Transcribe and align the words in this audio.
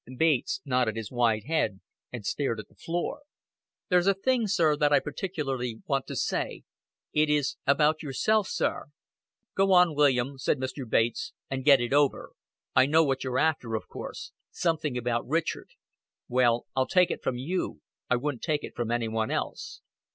Bates 0.17 0.61
nodded 0.65 0.95
his 0.95 1.11
white 1.11 1.45
head 1.45 1.79
and 2.11 2.25
stared 2.25 2.59
at 2.59 2.67
the 2.69 2.73
floor. 2.73 3.19
"There's 3.89 4.07
a 4.07 4.15
thing, 4.15 4.47
sir, 4.47 4.75
that 4.75 4.91
I 4.91 4.99
particularly 4.99 5.77
want 5.85 6.07
to 6.07 6.15
say. 6.15 6.63
It 7.13 7.29
is 7.29 7.57
about 7.67 8.01
yourself, 8.01 8.47
sir" 8.47 8.85
"Go 9.55 9.73
on, 9.73 9.93
William," 9.93 10.39
said 10.39 10.57
Mr. 10.57 10.89
Bates, 10.89 11.33
"and 11.51 11.63
get 11.63 11.79
it 11.79 11.93
over. 11.93 12.31
I 12.75 12.87
know 12.87 13.03
what 13.03 13.23
you're 13.23 13.37
after, 13.37 13.75
of 13.75 13.87
course 13.87 14.31
something 14.49 14.97
about 14.97 15.27
Richard. 15.27 15.69
Well, 16.27 16.65
I'll 16.75 16.87
take 16.87 17.11
it 17.11 17.21
from 17.21 17.35
you. 17.37 17.81
I 18.09 18.15
wouldn't 18.15 18.41
take 18.41 18.63
it 18.63 18.75
from 18.75 18.89
any 18.89 19.07
one 19.07 19.29
else." 19.29 19.81